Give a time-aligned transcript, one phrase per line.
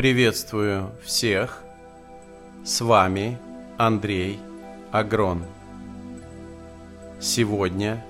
[0.00, 1.62] Приветствую всех.
[2.64, 3.36] С вами
[3.76, 4.40] Андрей
[4.92, 5.44] Агрон.
[7.20, 8.02] Сегодня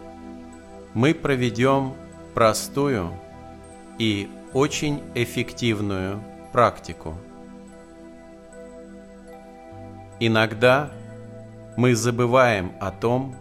[0.94, 1.94] мы проведем
[2.32, 3.10] простую
[3.98, 6.22] и очень эффективную
[6.52, 7.18] практику.
[10.20, 10.92] Иногда
[11.76, 13.34] мы забываем о том,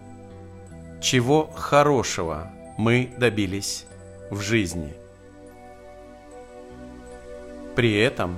[0.99, 3.85] чего хорошего мы добились
[4.31, 4.98] в жизни.
[7.79, 8.37] При этом,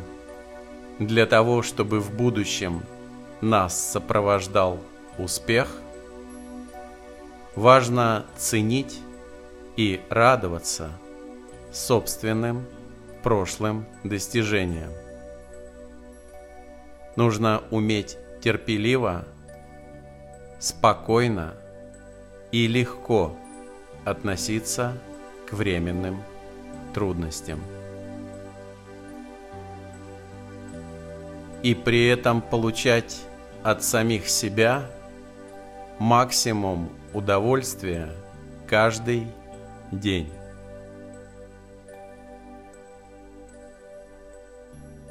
[1.00, 2.84] для того, чтобы в будущем
[3.42, 4.80] нас сопровождал
[5.18, 5.82] успех,
[7.56, 9.00] важно ценить
[9.78, 10.92] и радоваться
[11.72, 12.68] собственным
[13.24, 14.92] прошлым достижениям.
[17.16, 19.26] Нужно уметь терпеливо,
[20.60, 21.56] спокойно
[22.52, 23.36] и легко
[24.06, 24.96] относиться
[25.50, 26.22] к временным
[26.94, 27.60] трудностям.
[31.64, 33.22] И при этом получать
[33.64, 34.90] от самих себя
[36.00, 38.10] максимум удовольствия
[38.68, 39.28] каждый
[39.92, 40.32] день.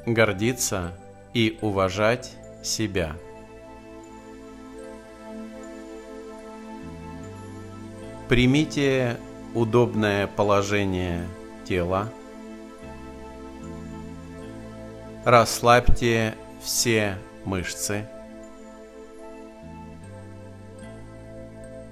[0.05, 0.91] Гордиться
[1.33, 3.15] и уважать себя.
[8.27, 9.17] Примите
[9.53, 11.27] удобное положение
[11.65, 12.09] тела.
[15.23, 18.05] Расслабьте все мышцы.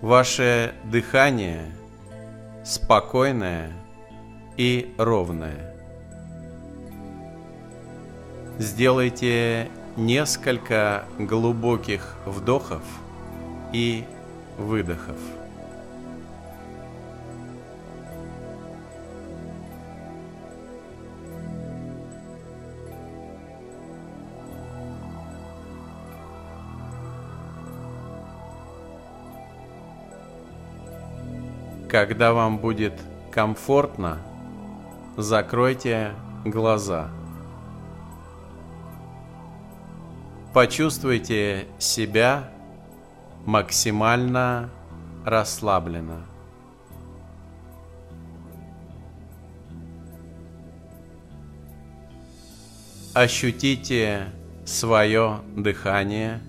[0.02, 1.66] Ваше дыхание
[2.64, 3.72] спокойное
[4.56, 5.76] и ровное.
[8.58, 12.84] Сделайте несколько глубоких вдохов
[13.74, 14.06] и
[14.58, 15.18] выдохов.
[31.90, 32.94] Когда вам будет
[33.32, 34.20] комфортно,
[35.18, 36.14] закройте
[36.46, 37.10] глаза.
[40.54, 42.52] Почувствуйте себя
[43.44, 44.70] максимально
[45.26, 46.28] расслабленно.
[53.16, 54.28] Ощутите
[54.64, 56.40] свое дыхание.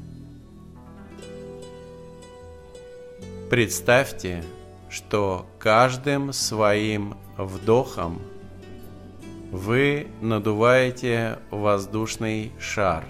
[3.49, 4.45] Представьте,
[4.91, 8.21] что каждым своим вдохом
[9.53, 13.05] вы надуваете воздушный шар.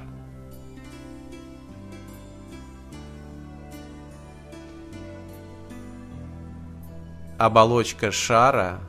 [7.38, 8.80] Оболочка шара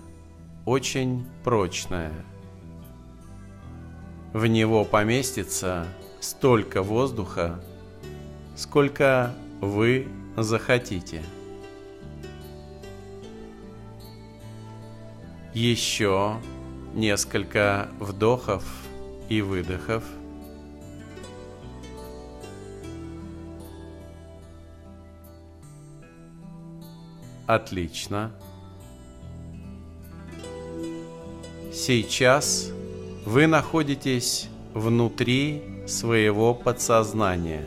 [0.66, 2.12] очень прочная.
[4.34, 5.88] В него поместится
[6.20, 7.64] столько воздуха,
[8.58, 11.22] сколько вы захотите.
[15.54, 16.38] Еще
[16.94, 18.64] несколько вдохов
[19.28, 20.04] и выдохов.
[27.48, 28.32] Отлично.
[31.74, 32.72] Сейчас
[33.26, 37.66] вы находитесь внутри своего подсознания.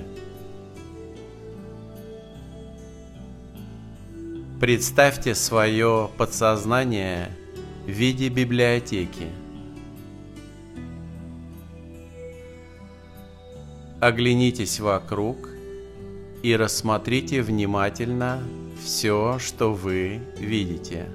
[4.58, 7.30] Представьте свое подсознание–
[7.86, 9.28] в виде библиотеки.
[14.00, 15.50] Оглянитесь вокруг
[16.42, 18.42] и рассмотрите внимательно
[18.82, 21.06] все, что вы видите.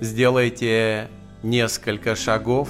[0.00, 1.08] Сделайте
[1.42, 2.68] несколько шагов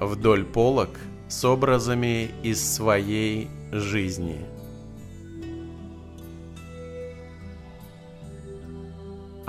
[0.00, 4.40] вдоль полок с образами из своей жизни–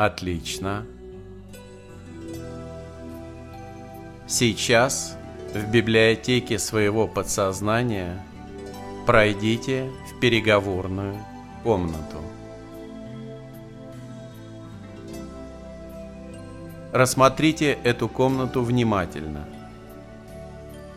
[0.01, 0.83] Отлично.
[4.25, 5.15] Сейчас
[5.53, 8.19] в библиотеке своего подсознания
[9.05, 11.19] пройдите в переговорную
[11.63, 12.17] комнату.
[16.91, 19.45] Рассмотрите эту комнату внимательно.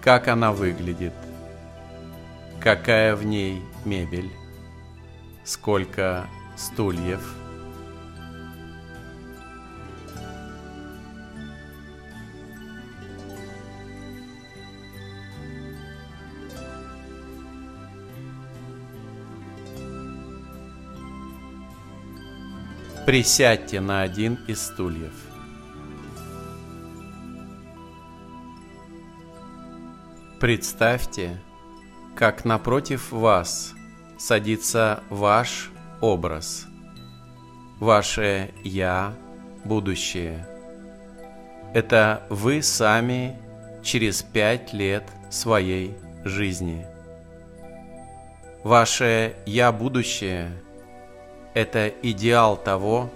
[0.00, 1.12] Как она выглядит?
[2.58, 4.30] Какая в ней мебель?
[5.44, 6.24] Сколько
[6.56, 7.43] стульев?
[23.06, 25.12] Присядьте на один из стульев.
[30.40, 31.38] Представьте,
[32.16, 33.74] как напротив вас
[34.18, 35.70] садится ваш
[36.00, 36.66] образ,
[37.78, 39.12] ваше «я»,
[39.64, 40.48] будущее.
[41.74, 43.38] Это вы сами
[43.82, 46.86] через пять лет своей жизни.
[48.62, 50.50] Ваше «я» будущее–
[51.54, 53.10] это идеал того,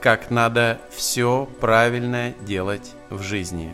[0.00, 3.72] как надо все правильно делать в жизни.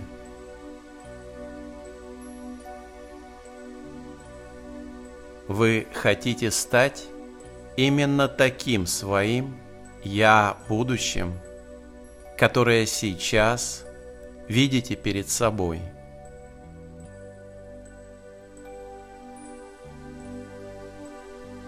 [5.47, 7.05] Вы хотите стать
[7.77, 9.57] именно таким своим
[10.03, 11.35] «Я» будущим,
[12.37, 13.85] которое сейчас
[14.49, 15.81] видите перед собой–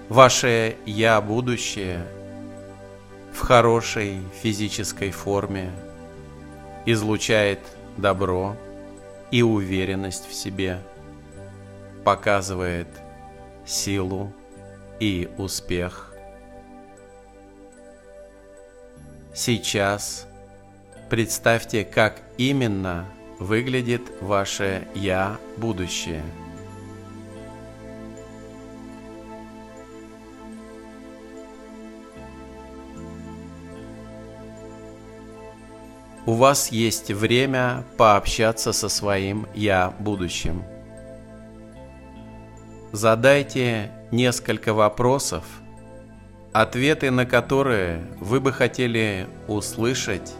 [0.09, 2.07] Ваше «Я» будущее
[3.31, 5.71] в хорошей физической форме
[6.87, 7.61] излучает
[7.99, 8.57] добро
[9.31, 10.79] и уверенность в себе,
[12.05, 12.89] показывает
[13.67, 14.33] силу
[14.99, 16.15] и успех.
[19.35, 20.27] Сейчас
[21.11, 23.05] представьте, как именно
[23.39, 26.25] выглядит ваше «Я» будущее–
[36.29, 40.63] у вас есть время пообщаться со своим «Я» будущим.
[42.93, 45.45] Задайте несколько вопросов,
[46.53, 50.35] ответы на которые вы бы хотели услышать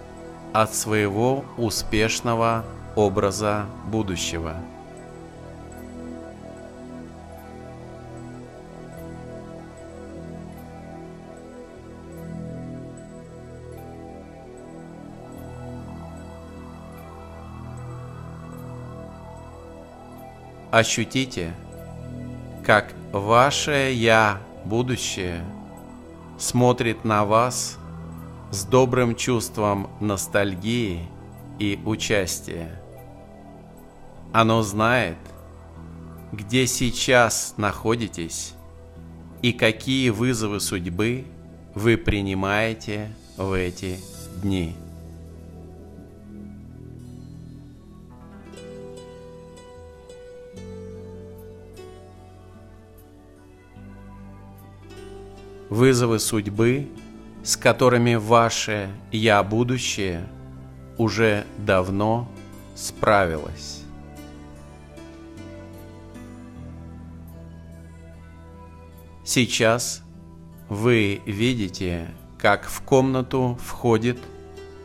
[0.53, 4.57] от своего успешного образа будущего–
[20.71, 21.55] ощутите,
[22.65, 25.45] как ваше «Я» будущее
[26.39, 27.79] смотрит на вас
[28.51, 31.09] с добрым чувством ностальгии
[31.59, 32.81] и участия.
[34.33, 35.17] Оно знает,
[36.33, 38.55] где сейчас находитесь
[39.41, 41.25] и какие вызовы судьбы
[41.75, 43.99] вы принимаете в эти
[44.43, 44.77] дни.
[55.69, 56.89] Вызовы судьбы,
[57.43, 60.29] с которыми ваше «Я будущее»
[60.97, 62.29] уже давно
[62.75, 63.83] справилось.
[69.25, 70.03] Сейчас
[70.69, 74.19] вы видите, как в комнату входит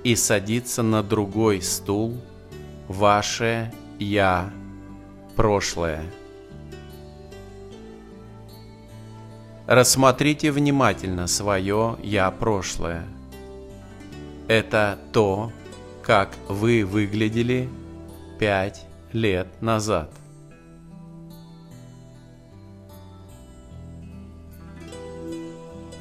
[0.03, 2.21] и садится на другой стул
[2.87, 4.51] ваше «Я»
[5.35, 6.03] прошлое–
[9.67, 13.07] Рассмотрите внимательно свое «я» прошлое.
[14.49, 15.53] Это то,
[16.01, 17.69] как вы выглядели
[18.39, 20.11] пять лет назад.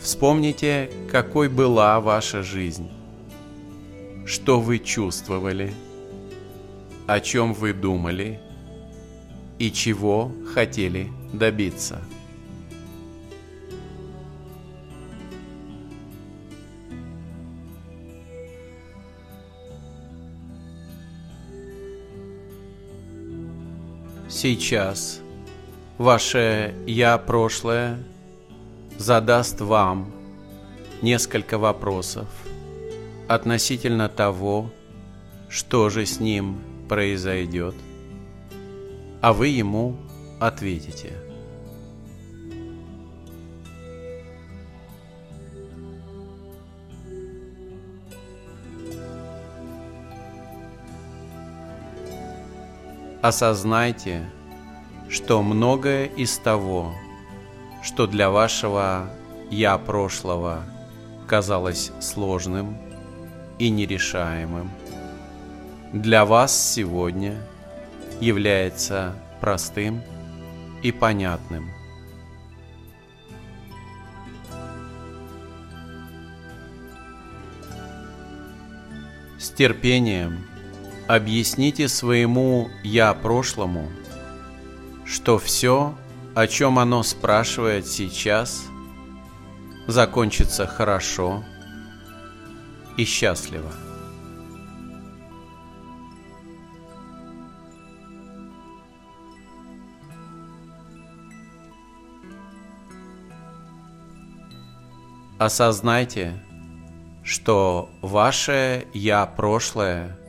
[0.01, 2.91] Вспомните, какой была ваша жизнь,
[4.27, 5.73] что вы чувствовали,
[7.07, 8.41] о чем вы думали
[9.61, 12.03] и чего хотели добиться–
[24.43, 25.21] Сейчас
[25.99, 28.03] ваше «Я» прошлое
[28.99, 30.11] задаст вам
[31.01, 32.27] несколько вопросов
[33.29, 34.69] относительно того,
[35.49, 36.59] что же с ним
[36.89, 37.77] произойдет,
[39.21, 39.97] а вы ему
[40.41, 41.13] ответите.
[53.23, 54.29] Осознайте,
[55.09, 56.93] что многое из того,
[57.81, 59.11] что для вашего
[59.49, 60.65] «я» прошлого
[61.29, 62.77] казалось сложным
[63.61, 64.73] и нерешаемым,
[65.93, 67.37] для вас сегодня
[68.21, 70.03] является простым
[70.83, 71.71] и понятным.
[79.39, 80.45] С терпением–
[81.15, 83.91] объясните своему «я» прошлому,
[85.05, 85.95] что все,
[86.35, 88.65] о чем оно спрашивает сейчас,
[89.87, 91.45] закончится хорошо
[92.97, 93.71] и счастливо.
[105.39, 106.43] Осознайте,
[107.23, 110.17] что ваше «я» прошлое–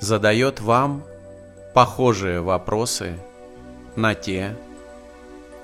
[0.00, 1.04] задает вам
[1.74, 3.18] похожие вопросы
[3.96, 4.56] на те,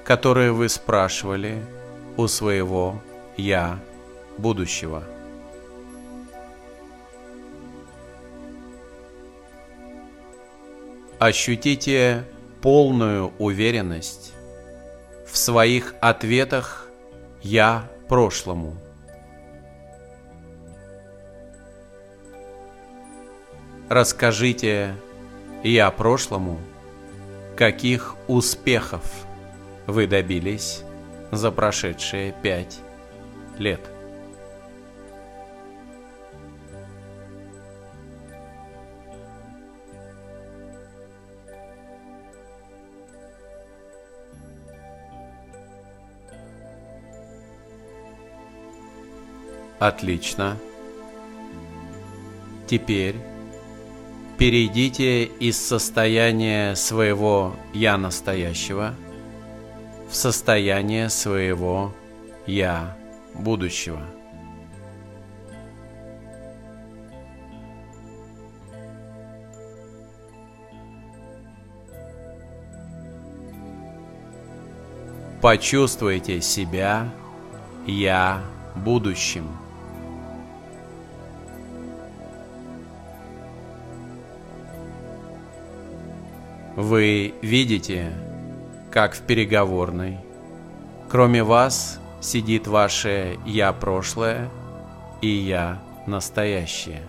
[0.05, 1.65] которые вы спрашивали
[2.17, 3.01] у своего
[3.37, 3.79] «я»
[4.39, 5.05] будущего.
[11.19, 12.25] Ощутите
[12.61, 14.33] полную уверенность
[15.31, 16.89] в своих ответах
[17.43, 18.77] «я» прошлому.
[23.89, 24.95] Расскажите
[25.63, 26.59] «я» прошлому,
[27.55, 29.05] каких успехов
[29.87, 30.83] вы добились
[31.31, 32.81] за прошедшие пять
[33.59, 33.81] лет.
[49.79, 50.57] Отлично.
[52.67, 53.17] Теперь
[54.39, 58.95] перейдите из состояния своего «я настоящего»
[60.11, 61.93] в состояние своего
[62.47, 62.97] «я
[63.35, 64.03] будущего».
[75.41, 77.13] Почувствуйте себя
[77.87, 78.43] «я
[78.75, 79.64] будущим».
[86.85, 88.13] Вы видите,
[88.93, 90.19] как в переговорной,
[91.09, 94.51] кроме вас сидит ваше «я прошлое»
[95.23, 97.01] и «я настоящее».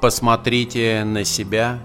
[0.00, 1.80] Посмотрите на себя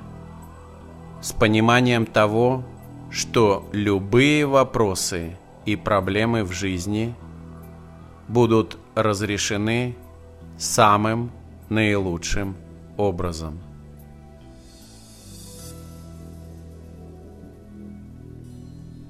[1.24, 2.64] с пониманием того,
[3.10, 7.16] что любые вопросы и проблемы в жизни
[8.28, 9.96] будут разрешены
[10.60, 11.32] самым
[11.74, 12.56] наилучшим
[12.98, 13.60] образом.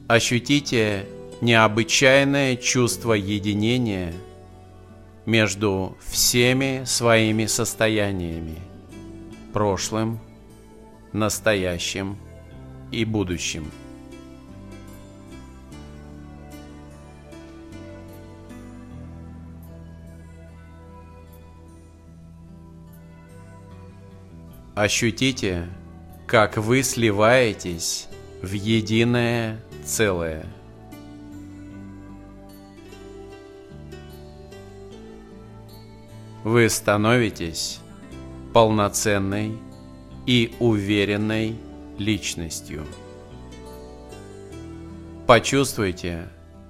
[0.08, 1.06] Ощутите
[1.42, 4.14] необычайное чувство единения
[5.26, 8.60] между всеми своими состояниями–
[9.54, 10.20] прошлым,
[11.12, 12.18] настоящим
[12.92, 13.72] и будущим–
[24.76, 25.68] Ощутите,
[26.26, 28.08] как вы сливаетесь
[28.42, 30.48] в единое целое.
[36.44, 37.82] Вы становитесь
[38.52, 39.60] полноценной
[40.26, 41.56] и уверенной
[42.00, 42.84] личностью.
[45.28, 46.30] Почувствуйте,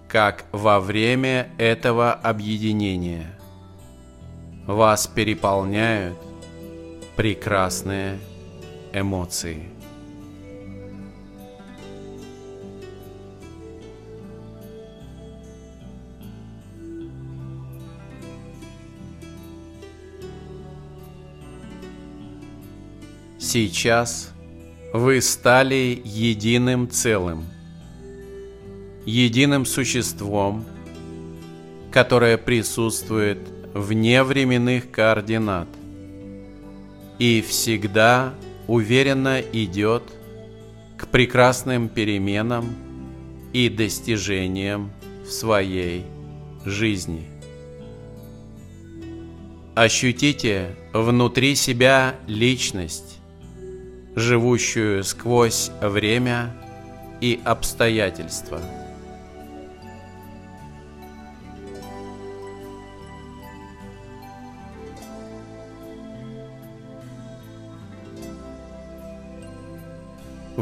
[0.09, 3.39] как во время этого объединения
[4.67, 6.17] вас переполняют
[7.15, 8.19] прекрасные
[8.91, 9.69] эмоции.
[23.37, 24.31] Сейчас
[24.93, 27.45] вы стали единым целым,
[29.05, 30.65] единым существом,
[31.91, 33.37] которое присутствует
[33.75, 35.67] вне временных координат–
[37.19, 38.33] и всегда
[38.67, 40.03] уверенно идет
[40.97, 42.75] к прекрасным переменам
[43.53, 44.91] и достижениям
[45.25, 46.05] в своей
[46.65, 47.27] жизни.
[49.75, 53.19] Ощутите внутри себя личность,
[54.15, 56.55] живущую сквозь время
[57.21, 58.61] и обстоятельства–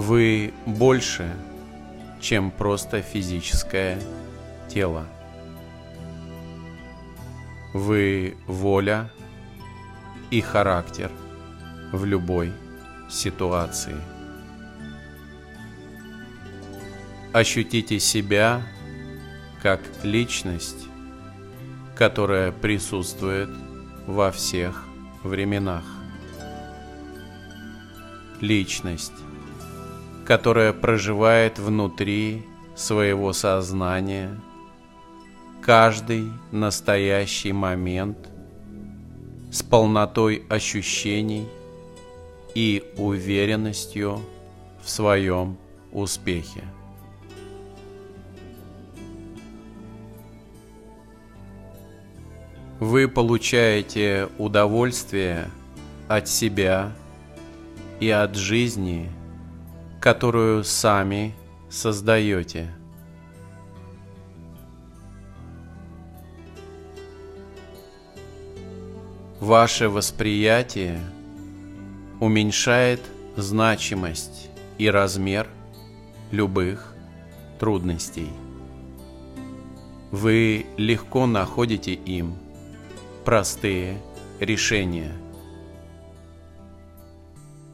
[0.04, 1.32] Вы больше,
[2.20, 4.02] чем просто физическое
[4.68, 5.06] тело.
[7.72, 9.12] Вы воля
[10.32, 11.12] и характер
[11.92, 12.52] в любой
[13.12, 13.96] ситуации.
[17.32, 18.64] Ощутите себя
[19.62, 20.88] как личность,
[21.96, 23.52] которая присутствует
[24.08, 24.84] во всех
[25.24, 25.84] временах.
[28.40, 29.14] Личность,
[30.26, 34.40] которая проживает внутри своего сознания
[35.62, 38.18] каждый настоящий момент
[39.52, 41.48] с полнотой ощущений
[42.56, 44.22] и уверенностью
[44.84, 45.58] в своем
[45.92, 46.64] успехе.
[52.80, 55.52] Вы получаете удовольствие
[56.08, 56.92] от себя
[58.00, 59.12] и от жизни–
[60.02, 61.36] которую сами
[61.70, 62.74] создаете.
[69.40, 71.00] Ваше восприятие
[72.20, 73.00] уменьшает
[73.36, 75.48] значимость и размер
[76.32, 76.96] любых
[77.60, 78.30] трудностей.
[80.10, 82.40] Вы легко находите им
[83.24, 84.02] простые
[84.40, 85.14] решения.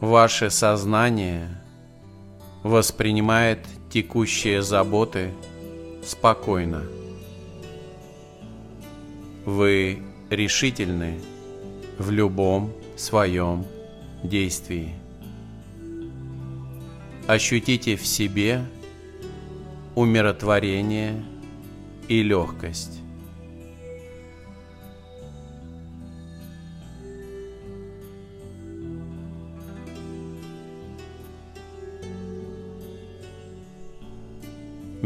[0.02, 1.62] Ваше сознание
[2.64, 3.60] воспринимает
[3.90, 5.32] текущие заботы
[6.04, 6.84] спокойно.
[9.46, 11.20] Вы решительны
[11.98, 13.66] в любом своем
[14.24, 14.94] действии.
[17.28, 18.66] Ощутите в себе
[19.96, 21.24] умиротворение
[22.08, 22.97] и легкость.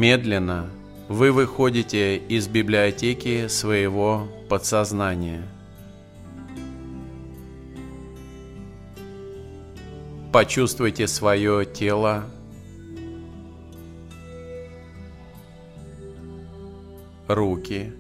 [0.02, 0.68] Медленно
[1.10, 5.48] вы выходите из библиотеки своего подсознания.
[10.34, 12.24] Почувствуйте свое тело,
[17.28, 17.94] руки,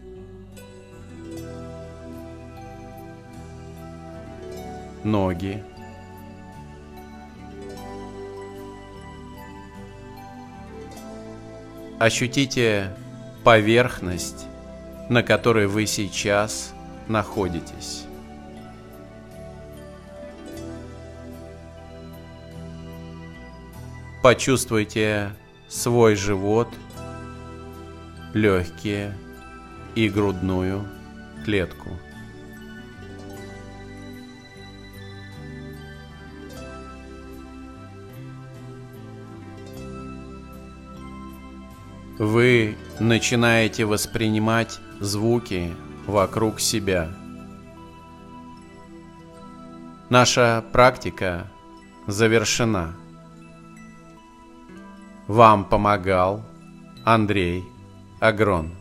[5.03, 5.63] ноги,
[12.01, 12.89] Ощутите
[13.43, 14.47] поверхность,
[15.07, 16.73] на которой вы сейчас
[17.07, 18.05] находитесь.
[24.23, 25.29] Почувствуйте
[25.69, 26.69] свой живот,
[28.33, 29.15] легкие
[29.93, 30.83] и грудную
[31.45, 31.91] клетку.
[42.21, 45.73] Вы начинаете воспринимать звуки
[46.05, 47.09] вокруг себя.
[50.11, 51.47] Наша практика
[52.05, 52.95] завершена.
[55.25, 56.45] Вам помогал
[57.05, 57.63] Андрей
[58.19, 58.80] Агрон.